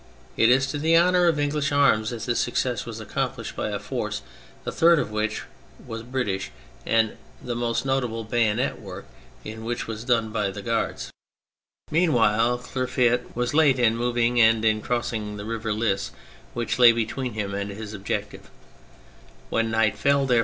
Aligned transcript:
It 0.35 0.49
is 0.49 0.65
to 0.71 0.79
the 0.79 0.97
honour 0.97 1.27
of 1.27 1.37
English 1.37 1.71
arms 1.71 2.09
that 2.09 2.23
this 2.23 2.39
success 2.39 2.87
was 2.87 2.99
accomplished 2.99 3.55
by 3.55 3.69
a 3.69 3.77
force 3.77 4.23
a 4.65 4.71
third 4.71 4.97
of 4.97 5.11
which 5.11 5.43
was 5.85 6.01
British 6.01 6.49
and 6.87 7.17
the 7.39 7.53
most 7.55 7.85
notable 7.85 8.23
bayonet 8.23 8.81
work 8.81 9.05
in 9.45 9.63
which 9.63 9.85
was 9.85 10.03
done 10.03 10.31
by 10.31 10.49
the 10.49 10.63
Guards. 10.63 11.11
Meanwhile, 11.91 12.57
THE 12.57 12.79
MILITARY 12.79 12.83
ASPECT 12.85 12.95
207 12.95 13.27
Clerfayt 13.27 13.35
was 13.35 13.53
late 13.53 13.77
in 13.77 13.95
moving 13.95 14.41
and 14.41 14.65
in 14.65 14.81
crossing 14.81 15.37
the 15.37 15.45
river 15.45 15.71
Lys, 15.71 16.09
which 16.55 16.79
lay 16.79 16.91
between 16.91 17.33
him 17.33 17.53
and 17.53 17.69
his 17.69 17.93
objective. 17.93 18.49
When 19.51 19.69
night 19.69 19.95
fell, 19.95 19.95
therefore^ 19.97 19.97
on 19.97 19.97
the 19.97 19.99
first 19.99 20.29
day 20.29 20.33
■MB 20.33 20.37
».'.'.?«#. 20.37 20.39